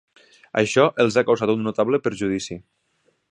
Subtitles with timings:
[0.61, 2.61] Això els ha causat un notable perjudici.